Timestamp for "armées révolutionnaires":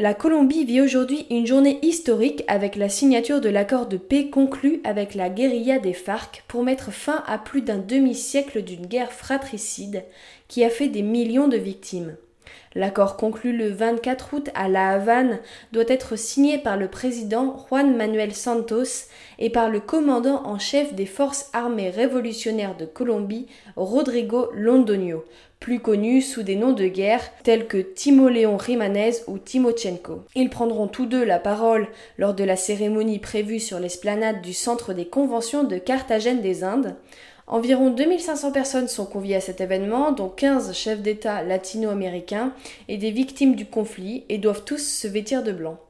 21.52-22.76